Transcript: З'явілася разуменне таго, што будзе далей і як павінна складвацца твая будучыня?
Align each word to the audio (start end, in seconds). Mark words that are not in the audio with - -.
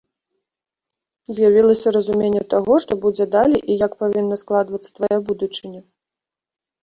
З'явілася 1.39 1.87
разуменне 1.97 2.41
таго, 2.53 2.73
што 2.85 2.97
будзе 3.03 3.27
далей 3.37 3.61
і 3.73 3.75
як 3.85 3.91
павінна 4.01 4.35
складвацца 4.45 4.89
твая 5.01 5.17
будучыня? 5.27 5.81